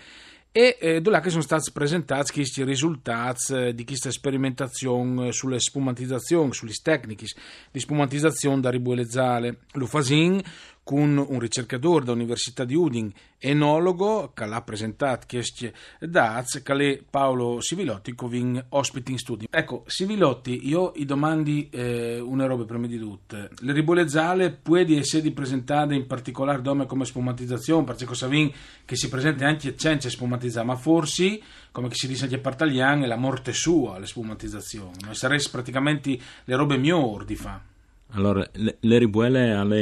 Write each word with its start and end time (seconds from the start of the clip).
e 0.57 0.75
eh, 0.79 1.01
dove 1.01 1.29
sono 1.29 1.43
stati 1.43 1.71
presentati 1.71 2.33
questi 2.33 2.63
risultati 2.63 3.53
eh, 3.53 3.75
di 3.75 3.85
questa 3.85 4.09
sperimentazione 4.09 5.31
sulle 5.31 5.59
spumantizzazioni, 5.59 6.51
sulle 6.51 6.73
tecniche 6.81 7.27
di 7.69 7.79
spumantizzazione 7.79 8.59
da 8.59 8.71
ribuelezale. 8.71 9.59
Lo 9.73 9.85
fasin 9.85 10.41
con 10.87 11.17
un 11.17 11.37
ricercatore 11.37 12.05
dell'Università 12.05 12.63
di 12.63 12.73
Udin, 12.73 13.11
enologo, 13.39 14.31
che 14.33 14.45
l'ha 14.45 14.61
presentato 14.61 15.25
questi 15.27 15.69
dati, 15.99 16.61
che 16.61 16.73
è 16.73 17.03
Paolo 17.09 17.59
Sivilotti, 17.59 18.15
che 18.15 18.27
viene 18.29 18.67
ospite 18.69 19.11
in 19.11 19.17
studio. 19.17 19.49
Ecco, 19.51 19.83
Sivilotti, 19.85 20.65
io 20.65 20.93
i 20.95 21.03
domandi 21.03 21.67
eh, 21.71 22.21
una 22.21 22.45
roba 22.45 22.63
prima 22.63 22.87
di 22.87 22.97
tutto. 22.97 23.35
Le 23.35 23.73
ribolezzale 23.73 24.49
può 24.51 24.77
essere 24.77 25.29
presentate 25.31 25.93
in 25.93 26.07
particolare 26.07 26.61
dome 26.61 26.85
come 26.85 27.03
spumantizzazione, 27.03 27.83
perché 27.83 28.07
Savin 28.15 28.49
che 28.85 28.95
si 28.95 29.09
presenta 29.09 29.45
anche 29.45 29.73
senza 29.75 30.09
spumatizzare, 30.09 30.65
ma 30.65 30.77
forse, 30.77 31.41
come 31.73 31.89
si 31.91 32.07
dice 32.07 32.23
anche 32.23 32.37
per 32.37 32.55
Taglian, 32.55 33.03
è 33.03 33.07
la 33.07 33.17
morte 33.17 33.51
sua, 33.51 33.99
le 33.99 34.05
spumantizzazioni. 34.05 34.93
Sarebbe 35.11 35.43
praticamente 35.51 36.17
le 36.45 36.55
robe 36.55 36.77
migliori 36.77 37.25
di 37.25 37.35
fa. 37.35 37.75
Allora, 38.11 38.47
le, 38.53 38.77
le 38.79 38.97
ribuele 38.97 39.51
hanno 39.51 39.75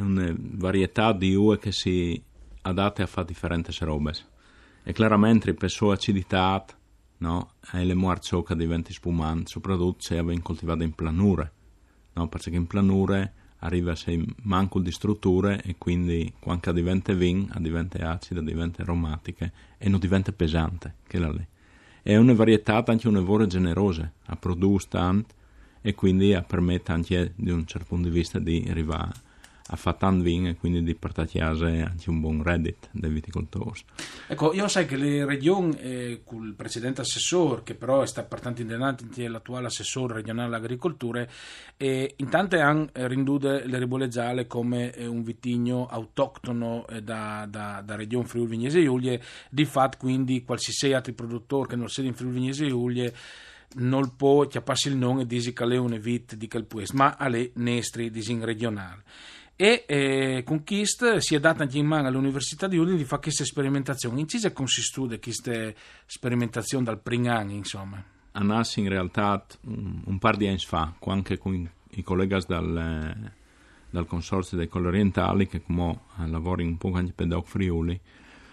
una 0.00 0.34
varietà 0.36 1.12
di 1.12 1.34
ue 1.34 1.58
che 1.58 1.70
si 1.70 2.20
adatte 2.62 3.02
a 3.02 3.06
fare 3.06 3.26
differenti 3.26 3.72
robe. 3.80 4.12
E 4.82 4.92
chiaramente 4.92 5.52
per 5.54 5.70
sua 5.70 5.94
acidità, 5.94 6.64
no, 7.18 7.50
e 7.72 7.84
le 7.84 7.94
muarzo 7.94 8.42
che 8.42 8.56
diventa 8.56 8.92
spumante, 8.92 9.50
soprattutto 9.50 10.02
se 10.02 10.18
avviene 10.18 10.42
coltivato 10.42 10.82
in 10.82 10.94
planure, 10.94 11.52
no, 12.14 12.28
perché 12.28 12.50
in 12.50 12.66
planure 12.66 13.32
arriva 13.60 13.94
se 13.94 14.22
manco 14.42 14.80
di 14.80 14.90
strutture 14.90 15.60
e 15.62 15.76
quindi 15.76 16.32
quando 16.38 16.72
diventa 16.72 17.12
vin, 17.14 17.50
diventa 17.58 18.10
acida, 18.10 18.40
diventa 18.40 18.82
aromatica 18.82 19.50
e 19.76 19.88
non 19.88 19.98
diventa 19.98 20.32
pesante, 20.32 20.96
che 21.06 21.18
la 21.18 21.30
lì. 21.30 21.46
È 22.02 22.16
una 22.16 22.34
varietà 22.34 22.82
anche 22.86 23.08
una 23.08 23.20
vore 23.20 23.46
generosa, 23.46 24.10
a 24.26 24.36
produce 24.36 24.86
tanto 24.88 25.34
e 25.80 25.94
quindi 25.94 26.38
permette 26.46 26.92
anche 26.92 27.32
da 27.36 27.54
un 27.54 27.66
certo 27.66 27.86
punto 27.88 28.08
di 28.08 28.14
vista 28.14 28.38
di 28.38 28.66
arrivare 28.68 29.24
a 29.68 29.76
fare 29.76 29.96
tanto 29.98 30.22
vino 30.22 30.48
e 30.48 30.56
quindi 30.56 30.82
di 30.82 30.94
portare 30.94 31.28
a 31.28 31.38
casa 31.38 31.66
anche 31.66 32.08
un 32.08 32.20
buon 32.20 32.42
reddito 32.42 32.88
dei 32.92 33.10
viticoltori. 33.10 33.80
Ecco, 34.28 34.52
io 34.52 34.68
sai 34.68 34.86
che 34.86 34.96
le 34.96 35.24
regioni, 35.24 35.76
eh, 35.78 36.20
con 36.24 36.46
il 36.46 36.54
precedente 36.54 37.00
assessore, 37.00 37.62
che 37.64 37.74
però 37.74 38.02
è 38.02 38.06
stato 38.06 38.28
partendo 38.28 38.62
in 38.62 39.30
l'attuale 39.30 39.66
assessore 39.66 40.14
regionale 40.14 40.48
all'agricoltura, 40.48 41.26
eh, 41.76 42.14
intanto 42.16 42.58
hanno 42.58 42.88
rinduto 42.92 43.48
le 43.48 43.78
ribolezzale 43.78 44.46
come 44.46 44.92
eh, 44.92 45.06
un 45.06 45.22
vitigno 45.22 45.86
autoctono 45.86 46.86
eh, 46.86 47.02
da, 47.02 47.46
da, 47.48 47.82
da 47.84 47.96
regione 47.96 48.26
Friuli 48.26 48.50
Vignese 48.50 48.82
Giulie, 48.82 49.20
di 49.50 49.64
fatto 49.64 49.98
quindi 49.98 50.44
qualsiasi 50.44 50.92
altro 50.92 51.12
produttore 51.12 51.68
che 51.70 51.76
non 51.76 51.88
sia 51.88 52.04
in 52.04 52.14
Friuli 52.14 52.34
Vignese 52.34 52.68
Giulie 52.68 53.14
non 53.76 54.16
può 54.16 54.46
chiapparsi 54.46 54.88
il 54.88 54.96
nome 54.96 55.22
e 55.22 55.26
che 55.52 55.64
è 55.64 55.76
una 55.76 55.96
vita 55.96 56.36
di 56.36 56.48
paese, 56.48 56.94
ma 56.94 57.16
alle 57.16 57.50
nestri 57.54 58.10
disin 58.10 58.44
regionale. 58.44 59.02
E 59.58 59.84
eh, 59.86 60.42
con 60.44 60.64
Kist 60.64 61.16
si 61.16 61.34
è 61.34 61.40
data 61.40 61.62
anche 61.62 61.78
in 61.78 61.86
mano 61.86 62.08
all'Università 62.08 62.66
di 62.66 62.76
Udine 62.76 62.98
di 62.98 63.04
fare 63.04 63.22
queste 63.22 63.44
sperimentazioni. 63.44 64.20
In 64.20 64.26
cosa 64.26 64.52
consiste 64.52 65.18
queste 65.18 65.74
sperimentazioni 66.04 66.84
dal 66.84 67.00
primo 67.00 67.30
anno, 67.30 67.52
insomma? 67.52 68.02
A 68.32 68.42
nasce 68.42 68.80
in 68.80 68.88
realtà 68.90 69.46
un, 69.62 70.18
par 70.18 70.36
di 70.36 70.46
anni 70.46 70.58
fa, 70.58 70.94
anche 71.06 71.38
con 71.38 71.70
i 71.90 72.02
colleghi 72.02 72.36
dal, 72.46 73.32
dal 73.88 74.06
Consorzio 74.06 74.58
dei 74.58 74.68
Colli 74.68 74.88
Orientali, 74.88 75.46
che 75.46 75.62
come 75.62 76.00
lavorano 76.26 76.68
un 76.68 76.76
po' 76.76 76.92
anche 76.92 77.12
per 77.14 77.26
Doc 77.26 77.46
Friuli, 77.46 77.98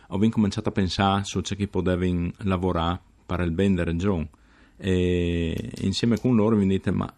ho 0.08 0.30
cominciato 0.30 0.70
a 0.70 0.72
pensare 0.72 1.26
su 1.26 1.42
ciò 1.42 1.56
che 1.56 1.68
potevano 1.68 2.32
lavorare 2.44 3.02
per 3.26 3.42
il 3.42 3.52
bene 3.52 3.76
della 3.76 3.92
regione 3.92 4.30
e 4.86 5.72
insieme 5.84 6.20
con 6.20 6.36
loro 6.36 6.58
mi 6.58 6.68
dite 6.68 6.92
ma 6.92 7.10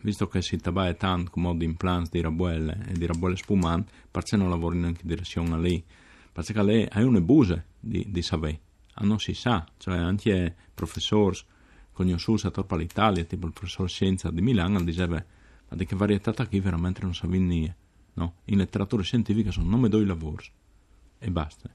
visto 0.00 0.26
che 0.26 0.42
si 0.42 0.56
tratta 0.56 0.92
tanto 0.94 1.30
come 1.30 1.56
di 1.56 1.64
implants 1.64 2.10
di 2.10 2.20
rabuelle 2.20 2.86
e 2.88 2.94
di 2.94 3.06
rabuelle 3.06 3.36
spumanti 3.36 3.92
perché 4.10 4.36
non 4.36 4.50
lavori 4.50 4.76
neanche 4.76 5.02
in 5.02 5.08
direzione 5.08 5.56
lì? 5.60 5.84
Perché 6.32 6.60
lei 6.64 6.88
ha 6.90 7.00
una 7.04 7.22
di, 7.78 8.06
di 8.08 8.22
sapere 8.22 8.60
ah, 8.94 9.04
non 9.04 9.20
si 9.20 9.34
sa. 9.34 9.64
Cioè 9.76 9.98
anche 9.98 10.52
professori 10.74 11.38
conosciuti 11.92 12.48
a 12.48 12.50
tutta 12.50 12.74
l'Italia 12.74 13.22
tipo 13.22 13.46
il 13.46 13.52
professor 13.52 13.88
Scienza 13.88 14.32
di 14.32 14.40
Milano 14.40 14.82
diceva 14.82 15.24
ma 15.68 15.76
di 15.76 15.86
che 15.86 15.94
varietà 15.94 16.32
qui? 16.44 16.58
Veramente 16.58 17.02
non 17.02 17.14
sa 17.14 17.28
niente 17.28 17.76
no? 18.14 18.34
in 18.46 18.58
letteratura 18.58 19.04
scientifica 19.04 19.52
sono 19.52 19.70
nome 19.70 19.88
due 19.88 20.04
lavori. 20.04 20.46
E 21.20 21.30
basta. 21.30 21.70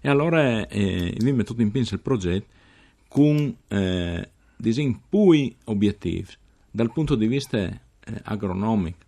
E 0.00 0.08
allora 0.08 0.66
eh, 0.68 1.14
vi 1.18 1.32
metto 1.32 1.54
in 1.58 1.70
pinza 1.70 1.94
il 1.94 2.00
progetto 2.00 2.62
con 3.08 3.54
eh, 3.68 4.30
disin 4.56 5.00
pui 5.08 5.54
obiettivi 5.64 6.32
dal 6.70 6.92
punto 6.92 7.14
di 7.14 7.26
vista 7.26 7.58
eh, 7.58 7.80
agronomico. 8.24 8.98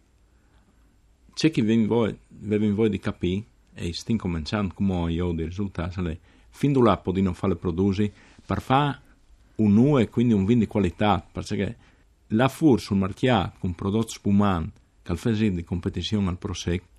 C'è 1.34 1.50
chi 1.50 1.62
voi, 1.86 2.16
vi 2.28 2.70
voi 2.70 2.88
di 2.88 2.98
capire 2.98 3.44
e 3.74 3.92
sti 3.92 4.16
cominciando 4.16 4.72
come 4.74 5.12
io 5.12 5.32
di 5.32 5.44
risultati, 5.44 6.00
le, 6.00 6.18
fin 6.48 6.72
da 6.72 6.80
là 6.80 7.02
di 7.12 7.22
non 7.22 7.34
fare 7.34 7.56
produzi 7.56 8.10
per 8.44 8.62
fare 8.62 9.00
un 9.56 9.74
nu 9.74 9.98
e 9.98 10.08
quindi 10.08 10.32
un 10.32 10.44
vino 10.44 10.60
di 10.60 10.66
qualità, 10.66 11.26
perché 11.30 11.76
la 12.28 12.48
fur 12.48 12.80
sul 12.80 12.96
marchiato 12.96 13.58
con 13.58 13.74
prodotti 13.74 14.14
spumanti 14.14 14.80
che 15.02 15.12
al 15.12 15.18
di 15.36 15.64
competizione 15.64 16.28
al 16.28 16.38
Prosecco 16.38 16.94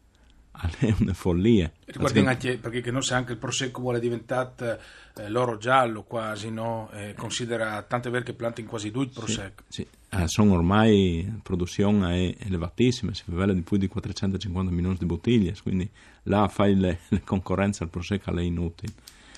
è 0.79 0.93
una 0.99 1.13
follia. 1.13 1.71
Ricordi 1.85 2.19
anche 2.19 2.57
perché 2.57 2.91
non 2.91 3.03
sa 3.03 3.17
anche 3.17 3.33
il 3.33 3.37
prosecco 3.37 3.81
vuole 3.81 3.99
diventare 3.99 4.79
eh, 5.15 5.29
l'oro 5.29 5.57
giallo 5.57 6.03
quasi, 6.03 6.49
no? 6.49 6.89
Eh, 6.93 7.13
considera 7.15 7.81
tante 7.83 8.09
vere 8.09 8.23
che 8.23 8.33
planta 8.33 8.61
in 8.61 8.67
quasi 8.67 8.91
due 8.91 9.03
il 9.03 9.09
prosecco. 9.09 9.63
Sì, 9.67 9.81
sì. 9.81 9.87
Eh, 10.09 10.27
sono 10.27 10.53
ormai 10.53 11.39
produzioni 11.43 12.35
elevatissime, 12.39 13.13
si 13.13 13.23
fa 13.27 13.45
di 13.51 13.61
più 13.61 13.77
di 13.77 13.87
450 13.87 14.71
milioni 14.71 14.95
di 14.97 15.05
bottiglie, 15.05 15.55
quindi 15.61 15.89
là 16.23 16.47
fai 16.47 16.75
le, 16.75 16.99
le 17.09 17.21
concorrenze 17.23 17.83
al 17.83 17.89
prosecco 17.89 18.33
è 18.33 18.41
inutile. 18.41 18.93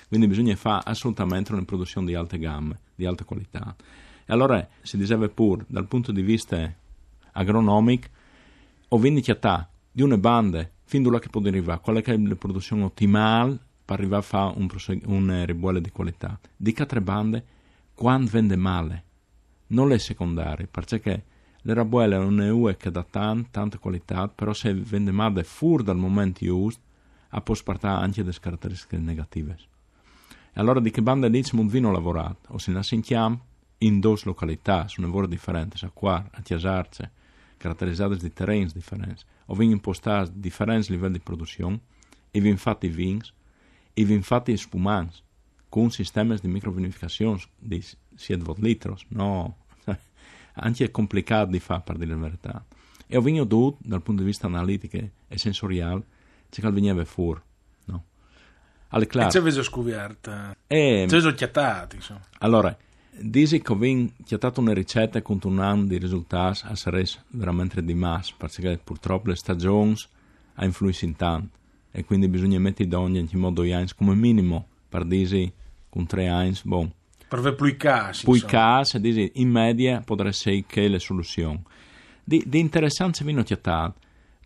Quindi 0.08 0.26
bisogna 0.26 0.56
fare 0.56 0.82
assolutamente 0.86 1.52
una 1.52 1.64
produzione 1.64 2.06
di 2.06 2.14
alte 2.14 2.38
gamme, 2.38 2.78
di 2.94 3.06
alta 3.06 3.24
qualità. 3.24 3.74
E 4.26 4.32
allora 4.32 4.66
si 4.82 4.96
diceva 4.96 5.28
pure, 5.28 5.64
dal 5.68 5.86
punto 5.86 6.10
di 6.10 6.22
vista 6.22 6.72
agronomico, 7.32 8.08
ho 8.88 8.98
vindicato 8.98 9.68
di 9.92 10.02
una 10.02 10.18
banda 10.18 10.68
fin 10.90 11.04
da 11.04 11.20
che 11.20 11.28
può 11.28 11.40
arrivare, 11.40 11.80
qual 11.80 12.02
è 12.02 12.16
la 12.16 12.34
produzione 12.34 12.82
ottimale 12.82 13.56
per 13.84 14.00
arrivare 14.00 14.22
a 14.22 14.26
fare 14.26 14.54
un, 14.56 14.68
un 15.04 15.44
ribuole 15.46 15.80
di 15.80 15.90
qualità. 15.90 16.36
Di 16.56 16.72
tre 16.72 17.00
bande, 17.00 17.44
quando 17.94 18.28
vende 18.28 18.56
male, 18.56 19.04
non 19.68 19.86
le 19.86 20.00
secondarie, 20.00 20.66
perché 20.66 21.24
le 21.60 21.74
rabuelle 21.74 22.18
non 22.18 22.40
è 22.42 22.50
una 22.50 22.74
che 22.74 22.90
dà 22.90 23.04
tanta, 23.04 23.48
tanta 23.52 23.78
qualità, 23.78 24.26
però 24.26 24.52
se 24.52 24.74
vende 24.74 25.12
male 25.12 25.44
fuori 25.44 25.84
dal 25.84 25.96
momento 25.96 26.44
giusto, 26.44 26.82
può 27.40 27.54
portare 27.62 28.02
anche 28.02 28.24
delle 28.24 28.40
caratteristiche 28.40 28.98
negative. 28.98 29.56
E 30.52 30.60
allora 30.60 30.80
di 30.80 30.90
che 30.90 31.02
banda 31.02 31.28
lì 31.28 31.40
c'è 31.40 31.54
un 31.54 31.68
vino 31.68 31.92
lavorato, 31.92 32.54
o 32.54 32.58
se 32.58 32.72
la 32.72 32.82
sentiamo 32.82 33.46
in 33.78 34.00
due 34.00 34.18
località, 34.24 34.88
su 34.88 35.00
lavori 35.00 35.28
differenti, 35.28 35.84
a 35.84 35.90
qua, 35.94 36.28
a 36.32 36.42
Chiasarce, 36.42 37.12
caratterizzate 37.60 38.16
di 38.16 38.32
terreni 38.32 38.70
differenti, 38.72 39.22
o 39.46 39.54
vengono 39.54 39.76
impostati 39.76 40.30
differenti 40.34 40.92
livelli 40.92 41.18
di 41.18 41.20
produzione, 41.20 41.78
e 42.30 42.40
vi 42.40 42.48
infatti 42.48 42.88
vins, 42.88 43.30
e 43.92 44.04
vi 44.04 44.14
infatti 44.14 44.56
spumanti, 44.56 45.18
con 45.68 45.90
sistemi 45.90 46.36
di 46.40 46.48
microvinificazione 46.48 47.38
di 47.58 47.84
7 48.14 48.54
litros, 48.56 49.04
no, 49.08 49.58
anche 50.54 50.84
è 50.84 50.90
complicato 50.90 51.50
di 51.50 51.60
fare 51.60 51.82
per 51.84 51.98
dire 51.98 52.10
la 52.12 52.16
verità. 52.16 52.64
E 53.06 53.16
ho 53.16 53.20
vinto 53.20 53.46
tutto 53.46 53.78
dal 53.82 54.00
punto 54.00 54.22
di 54.22 54.28
vista 54.28 54.46
analitico 54.46 54.96
e 54.96 55.38
sensoriale, 55.38 56.02
c'è 56.48 56.62
che 56.62 56.70
veniva 56.70 57.04
fuori, 57.04 57.40
no? 57.86 58.04
Classe. 58.88 59.36
E 59.36 59.40
c'è 59.40 59.42
veso 59.42 59.62
scoperto, 59.62 60.30
e 60.66 61.04
c'è 61.06 61.14
veso 61.14 61.34
chiattato, 61.34 61.96
insomma. 61.96 62.22
Allora, 62.38 62.74
Dici 63.22 63.60
che 63.60 63.72
ho 63.72 63.78
chiatato 64.24 64.60
una 64.60 64.72
ricetta 64.72 65.20
con 65.20 65.38
un 65.42 65.58
anno 65.58 65.84
di 65.84 65.98
risultati 65.98 66.62
a 66.64 66.70
essere 66.70 67.04
veramente 67.28 67.84
di 67.84 67.92
massa, 67.92 68.32
perché 68.36 68.80
purtroppo 68.82 69.28
le 69.28 69.36
stagioni 69.36 69.94
hanno 70.54 70.66
influito 70.66 71.04
in 71.04 71.16
tanto 71.16 71.58
e 71.90 72.04
quindi 72.04 72.28
bisogna 72.28 72.58
mettere 72.58 72.88
donne 72.88 73.18
in 73.18 73.38
modo 73.38 73.62
Jains 73.62 73.94
come 73.94 74.14
minimo 74.14 74.66
per 74.88 75.04
dire 75.04 75.52
con 75.90 76.06
tre 76.06 76.28
anni, 76.28 76.56
bon. 76.62 76.90
Per 77.28 77.38
avere 77.38 77.56
più 77.56 77.76
casi. 77.76 78.24
Più 78.24 78.42
casi, 78.46 78.98
dici, 79.00 79.32
in 79.34 79.50
media 79.50 80.00
potrebbe 80.00 80.30
essere 80.30 80.64
che 80.66 80.88
le 80.88 80.98
soluzioni. 80.98 81.62
Di, 82.24 82.42
di 82.46 82.58
interessante 82.58 83.22
vi 83.24 83.32
notato 83.32 83.94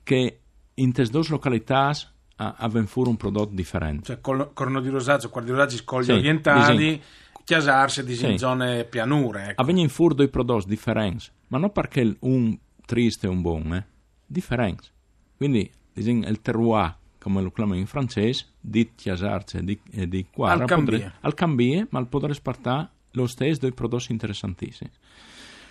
che 0.02 0.40
in 0.74 0.92
queste 0.92 1.12
due 1.12 1.26
località 1.28 1.92
avevano 2.36 2.88
un 2.94 3.16
prodotto 3.16 3.54
differente. 3.54 4.04
Cioè, 4.04 4.20
corno 4.20 4.80
di 4.80 4.88
rosaggio, 4.88 5.30
quarti 5.30 5.50
di 5.50 5.56
rosaggio, 5.56 5.76
scogli 5.76 6.04
sì, 6.06 6.12
orientali, 6.12 6.76
disegno 6.76 7.00
chiasarsi 7.44 8.02
di 8.04 8.14
sì. 8.14 8.38
zone 8.38 8.84
pianure. 8.84 9.50
Ecco. 9.50 9.62
Avvengono 9.62 9.88
fuori 9.88 10.14
dei 10.14 10.28
prodotti 10.28 10.68
differenti, 10.68 11.26
ma 11.48 11.58
non 11.58 11.70
perché 11.70 12.16
un 12.20 12.58
triste 12.84 13.26
e 13.26 13.30
un 13.30 13.42
buono, 13.42 13.76
eh? 13.76 13.84
differenti. 14.26 14.88
Quindi 15.36 15.70
il 15.94 16.40
terroir, 16.40 16.96
come 17.18 17.42
lo 17.42 17.50
chiamano 17.50 17.78
in 17.78 17.86
francese, 17.86 18.46
di 18.60 18.92
chiasarsi 18.94 19.58
e 19.58 19.64
di, 19.64 19.80
e 19.92 20.08
di 20.08 20.26
quarta, 20.30 20.62
al 20.62 20.68
cambie. 20.68 21.12
al 21.20 21.34
cambie, 21.34 21.86
ma 21.90 22.04
potrà 22.06 22.32
spartare 22.32 22.88
lo 23.12 23.26
stesso 23.26 23.60
dei 23.60 23.72
prodotti 23.72 24.12
interessantissimi. 24.12 24.90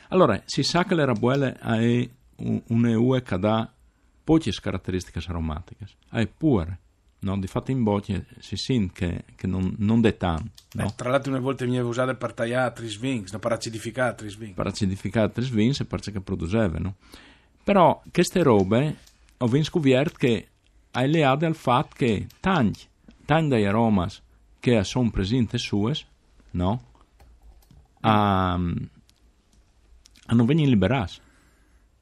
Allora, 0.10 0.42
si 0.46 0.64
sa 0.64 0.86
che 0.86 0.96
le 0.96 1.06
rabuelle 1.06 1.58
hanno 1.60 2.06
un'EUE 2.68 3.22
che 3.22 3.38
dà 3.38 3.72
poche 4.24 4.52
caratteristiche 4.52 5.20
aromatiche, 5.28 5.88
ha 6.10 6.26
pure 6.38 6.80
no? 7.24 7.38
di 7.38 7.48
fatto 7.48 7.72
in 7.72 7.84
bocce 7.84 8.26
si 8.40 8.56
sente 8.56 8.94
che, 8.94 9.24
che 9.36 9.48
non, 9.48 9.74
non 9.80 10.06
è 10.06 10.16
tanto. 10.16 10.52
No? 10.74 10.86
Eh, 10.86 10.94
tra 10.96 11.10
l'altro 11.10 11.32
una 11.32 11.42
volta 11.42 11.66
veniva 11.66 11.86
usato 11.86 12.16
per 12.16 12.34
tagliare 12.34 12.66
altri 12.66 12.88
swings, 12.88 13.32
no? 13.32 13.40
per 13.40 13.54
acidificare 13.54 14.10
altri 14.10 14.30
swings. 14.30 14.56
Per 14.56 14.68
acidificare 14.68 15.32
swings 15.42 15.80
e 15.80 15.86
perché 15.86 16.20
producevano. 16.20 16.96
Però 17.64 18.02
queste 18.12 18.44
robe 18.44 18.98
ho 19.38 19.64
scoperto 19.64 20.18
che 20.18 20.48
hai 20.92 21.10
leate 21.10 21.46
al 21.46 21.56
fatto 21.56 21.96
che 21.96 22.28
tanti, 22.40 22.82
tanti 23.26 23.50
degli 23.50 23.64
aromi 23.64 24.06
che 24.60 24.84
sono 24.84 25.10
presenti 25.10 25.58
sue, 25.58 25.96
no? 26.52 26.92
Um, 28.02 28.90
hanno 30.26 30.46
venuto 30.46 30.70
liberati, 30.70 31.14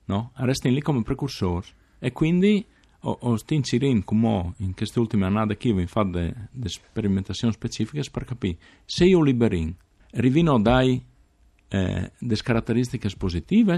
no? 0.06 0.32
Restano 0.36 0.74
lì 0.74 0.82
come 0.82 1.04
precursori 1.04 1.68
e 2.00 2.12
quindi 2.12 2.66
os 3.02 3.44
tinsirin 3.46 4.04
como 4.04 4.54
in 4.60 4.74
queste 4.74 5.00
ultime 5.00 5.26
annate 5.26 5.58
qui 5.58 5.74
vi 5.74 5.88
fa 5.88 6.04
de, 6.04 6.34
de 6.52 6.70
sperimentazioni 6.70 7.54
specifiche 7.54 8.10
per 8.12 8.26
capire 8.26 8.58
se 8.86 9.06
io 9.06 9.22
liberin 9.22 9.74
rivino 10.12 10.60
dai 10.60 11.02
eh, 11.70 12.12
descaracterísticas 12.20 12.44
caratteristiche 12.44 13.18
positive 13.18 13.78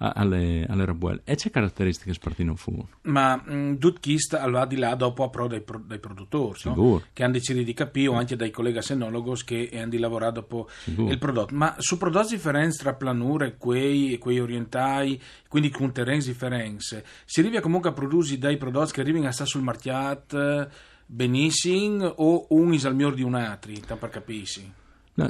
alle, 0.00 0.64
alle 0.66 0.84
rabuelle 0.86 1.20
e 1.24 1.34
c'è 1.34 1.50
caratteristiche 1.50 2.14
spartino 2.14 2.54
fu? 2.56 2.84
Ma 3.02 3.36
mh, 3.36 3.78
tutto 3.78 4.00
questo 4.02 4.38
al 4.38 4.66
di 4.66 4.76
là 4.76 4.94
dopo 4.94 5.24
apro 5.24 5.46
dai, 5.46 5.60
pro, 5.60 5.78
dai 5.78 5.98
produttori 5.98 6.58
no? 6.64 7.02
che 7.12 7.22
hanno 7.22 7.34
deciso 7.34 7.62
di 7.62 7.74
capire 7.74 8.08
o 8.08 8.14
anche 8.14 8.36
dai 8.36 8.50
colleghi 8.50 8.80
senologos 8.80 9.44
che 9.44 9.70
hanno 9.74 9.98
lavorato 9.98 10.40
dopo 10.40 10.68
Sicuro. 10.84 11.10
il 11.10 11.18
prodotto. 11.18 11.54
Ma 11.54 11.74
su 11.78 11.98
prodotti 11.98 12.34
differenti 12.34 12.78
tra 12.78 12.94
planure 12.94 13.56
quei, 13.58 14.16
quei 14.18 14.40
orientali 14.40 15.20
quindi 15.48 15.70
con 15.70 15.92
terreni 15.92 16.22
differenti 16.22 17.02
si 17.24 17.40
arriva 17.40 17.60
comunque 17.60 17.90
a 17.90 17.92
produrre 17.92 18.38
dai 18.38 18.56
prodotti 18.56 18.92
che 18.92 19.00
arrivano 19.02 19.26
a 19.26 19.32
stare 19.32 19.48
sul 19.48 19.62
marchiato 19.62 20.68
benissimo 21.04 22.06
o 22.06 22.46
un 22.50 22.72
is 22.72 22.86
al 22.86 22.94
migliore 22.94 23.16
di 23.16 23.22
un 23.22 23.34
altro 23.34 23.96
per 23.96 24.08
capirsi 24.08 24.78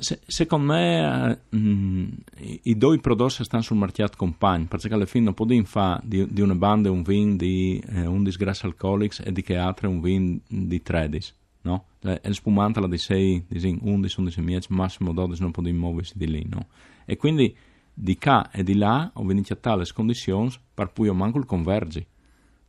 se, 0.00 0.20
secondo 0.26 0.72
me 0.72 1.40
mh, 1.48 2.08
i, 2.38 2.60
i, 2.64 2.76
due 2.76 2.98
prodotti 2.98 3.42
stanno 3.42 3.62
sul 3.62 3.76
mercato 3.76 4.16
compagno, 4.16 4.66
perché 4.66 4.92
alla 4.92 5.06
fine 5.06 5.24
non 5.24 5.34
possiamo 5.34 5.64
fare 5.64 6.00
di, 6.04 6.26
di, 6.30 6.40
una 6.40 6.54
banda 6.54 6.90
un 6.90 7.02
vin 7.02 7.36
di 7.36 7.82
eh, 7.88 8.06
11 8.06 8.36
grassi 8.36 8.66
alcolici 8.66 9.22
e 9.22 9.32
di 9.32 9.42
che 9.42 9.56
altre 9.56 9.86
un 9.86 10.00
vin 10.00 10.40
di 10.46 10.82
13. 10.82 11.32
No? 11.62 11.84
Le, 12.00 12.20
il 12.24 12.34
spumante 12.34 12.80
la 12.80 12.88
di 12.88 12.98
6, 12.98 13.44
di 13.48 13.78
11, 13.82 14.20
11 14.20 14.40
mieci, 14.40 14.72
massimo 14.72 15.12
12 15.12 15.42
non 15.42 15.50
possiamo 15.50 15.78
muoversi 15.78 16.16
di 16.16 16.26
lì. 16.26 16.46
No? 16.48 16.66
E 17.04 17.16
quindi 17.16 17.54
di 17.92 18.16
qua 18.16 18.50
e 18.50 18.62
di 18.62 18.76
là 18.76 19.10
ho 19.14 19.24
venuto 19.24 19.52
a 19.52 19.56
tale 19.56 19.84
condizioni 19.92 20.50
per 20.72 20.92
cui 20.92 21.06
io 21.06 21.14
manco 21.14 21.38
il 21.38 21.46
convergi. 21.46 22.06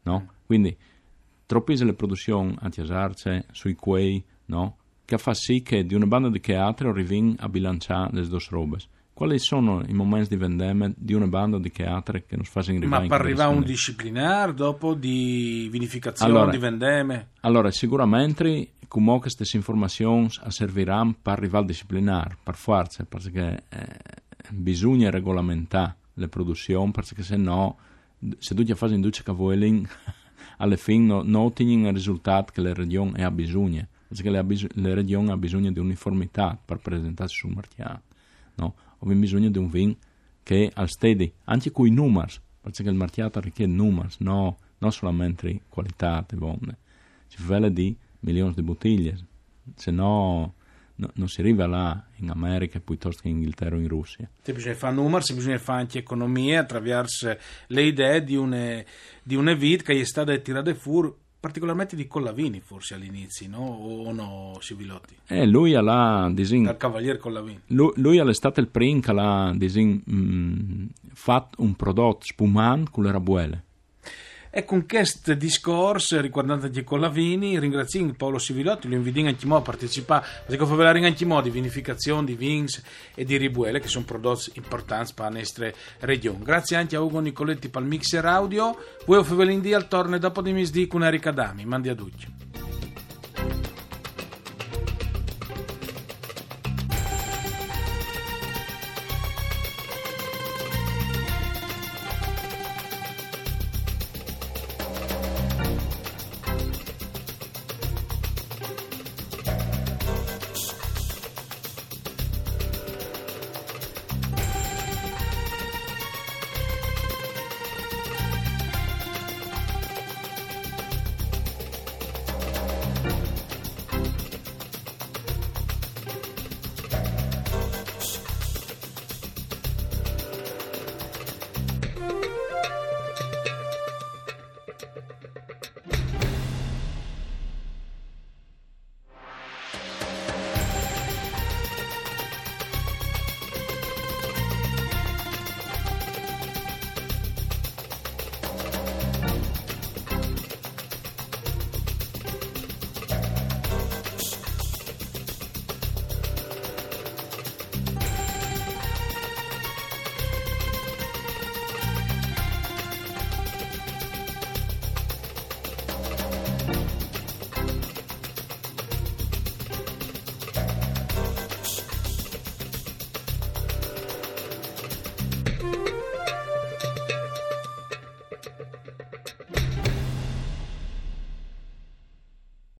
No? 0.04 0.28
Quindi 0.46 0.76
troppe 1.46 1.76
le 1.76 1.94
produzioni 1.94 2.56
a 2.60 2.70
Tiasarce, 2.70 3.46
sui 3.52 3.76
quei, 3.76 4.24
no? 4.46 4.78
Che 5.12 5.18
fa 5.18 5.34
sì 5.34 5.62
che 5.62 5.86
di 5.86 5.94
una 5.94 6.06
banda 6.06 6.30
di 6.30 6.40
teatro 6.40 6.90
arrivi 6.90 7.36
a 7.40 7.50
bilanciare 7.50 8.12
le 8.13 8.28
due 8.28 8.40
robe. 8.50 8.78
Quali 9.13 9.40
sono 9.40 9.84
i 9.86 9.92
momenti 9.92 10.30
di 10.30 10.38
vendemmia 10.38 10.90
di 10.96 11.13
una 11.13 11.28
banda 11.28 11.60
di 11.60 11.69
teatro 11.69 12.18
che 12.25 12.38
non 12.38 12.46
fanno 12.46 12.78
arrivare 12.78 13.04
Ma 13.04 13.08
per 13.10 13.19
arrivare 13.19 13.52
a 13.52 13.56
un 13.56 13.63
disciplinare 13.63 14.54
dopo 14.54 14.94
di 14.94 15.68
vinificazione, 15.69 16.31
allora, 16.31 16.50
di 16.50 16.58
vendemmia? 16.58 17.28
Allora, 17.42 17.69
sicuramente 17.72 18.72
come 18.88 19.19
queste 19.19 19.46
informazioni 19.54 20.30
serviranno 20.48 21.13
per 21.22 21.34
arrivare 21.34 21.63
al 21.63 21.66
disciplinare, 21.66 22.38
per 22.42 22.56
forza, 22.56 23.04
perché 23.04 23.63
eh, 23.68 23.98
bisogna 24.50 25.10
regolamentare 25.10 25.96
le 26.13 26.30
produzioni, 26.30 26.89
perché 26.91 27.22
se 27.22 27.36
no, 27.36 27.77
se 28.38 28.56
tu 28.56 28.63
già 28.63 28.75
fai 28.75 28.94
in 28.94 29.01
duce 29.01 29.24
cavoling, 29.24 29.86
alla 30.58 30.77
fine 30.77 31.06
non 31.06 31.27
no 31.27 31.41
ottieni 31.41 31.86
il 31.86 31.94
risultato 31.94 32.53
che 32.53 32.62
la 32.62 32.74
regione 32.74 33.25
ha 33.25 33.30
bisogno 33.30 33.88
perché 34.12 34.30
le, 34.30 34.44
bis- 34.44 34.68
le 34.74 34.94
regioni 34.94 35.30
hanno 35.30 35.38
bisogno 35.38 35.72
di 35.72 35.80
uniformità 35.80 36.60
per 36.63 36.77
presentarsi 36.80 37.36
sul 37.36 37.53
mercato. 37.56 38.01
No? 38.56 38.75
Abbiamo 39.00 39.22
bisogno 39.22 39.50
di 39.50 39.58
un 39.58 39.70
vino 39.70 39.96
che 40.44 40.70
al 40.74 40.89
steady, 40.89 41.32
anche 41.46 41.72
con 41.72 41.88
i 41.88 41.91
numeri, 41.91 42.34
perché 42.60 42.84
il 42.84 42.94
mercato 42.94 43.39
richiede 43.39 43.72
numeri, 43.72 44.10
no, 44.20 44.58
non 44.80 44.91
solamente 44.91 45.62
qualità 45.70 46.25
di 46.27 46.36
bonne. 46.36 46.77
Ci 47.30 47.41
vuole 47.41 47.72
di 47.72 47.96
milioni 48.20 48.53
di 48.53 48.62
bottiglie, 48.62 49.18
se 49.75 49.91
no, 49.91 50.56
no 50.96 51.12
non 51.13 51.30
si 51.30 51.39
arriva 51.39 51.65
là 51.65 52.08
in 52.18 52.30
America 52.30 52.82
piuttosto 52.82 53.22
che 53.22 53.30
in 53.30 53.38
Inghilterra 53.38 53.77
o 53.77 53.80
in 53.80 53.88
Russia. 53.88 54.30
Se 54.41 54.51
bisogna 54.51 54.75
fare 54.75 54.94
numeri, 54.94 55.34
bisogna 55.34 55.58
fare 55.58 55.80
anche 55.80 56.00
economia 56.00 56.60
attraverso 56.60 57.34
le 57.68 57.84
idee 57.84 58.24
di 58.25 58.36
una, 58.36 58.84
di 59.24 59.36
una 59.36 59.53
vita 59.53 59.84
che 59.84 60.01
è 60.01 60.03
stata 60.03 60.38
tirata 60.38 60.74
fuori 60.75 61.13
particolarmente 61.41 61.95
di 61.95 62.07
Collavini 62.07 62.62
forse 62.62 62.93
all'inizio, 62.93 63.50
no? 63.50 63.63
O 63.63 64.13
no, 64.13 64.57
Civilotti? 64.60 65.17
Eh, 65.25 65.48
lui 65.48 65.74
ha 65.74 66.29
disin... 66.31 66.65
Il 66.67 66.77
Cavaliere 66.77 67.17
Collavini. 67.17 67.60
Lui, 67.67 67.91
lui 67.95 68.33
stato 68.33 68.60
il 68.60 68.67
primo 68.67 69.00
che 69.01 69.12
ha 69.12 69.51
disin, 69.55 70.03
mm, 70.10 70.86
fatto 71.13 71.63
un 71.63 71.75
prodotto 71.75 72.25
spumante 72.25 72.91
con 72.91 73.03
le 73.03 73.12
rabuele. 73.12 73.63
E 74.53 74.65
con 74.65 74.86
questo 74.86 75.34
discorso 75.34 76.20
riguardante 76.20 76.84
Collavini, 76.84 77.58
ringrazio 77.58 78.01
Paolo 78.17 78.38
Civilotti, 78.38 78.89
lo 78.89 78.96
invito 78.96 79.25
anche 79.25 79.48
a 79.48 79.62
partecipare, 79.62 80.25
perché 80.46 80.65
fa 80.65 80.75
vedere 80.75 81.05
anche 81.05 81.25
di 81.25 81.50
vinificazione 81.50 82.25
di 82.25 82.36
vins 82.36 82.84
e 83.15 83.24
di 83.24 83.38
ribuele, 83.38 83.79
che 83.79 83.88
sono 83.88 84.03
prodotti 84.03 84.51
importanti 84.55 85.13
per 85.15 85.31
la 85.31 85.38
nostra 85.39 85.72
regione. 86.00 86.43
Grazie 86.43 86.75
anche 86.75 86.98
a 86.98 87.01
Ugo 87.01 87.20
Nicoletti 87.20 87.70
per 87.70 87.81
il 87.81 87.88
mixer 87.88 88.25
audio, 88.25 88.77
voi 89.05 89.20
o 89.20 89.24
Fevelindì 89.24 89.74
al 89.74 89.88
torno 89.88 90.17
dopo 90.17 90.41
di 90.41 90.51
misdì 90.51 90.86
con 90.86 91.05
Erika 91.05 91.31
Dami, 91.31 91.63
mandi 91.63 91.88
a 91.88 91.96
tutti. 91.96 92.50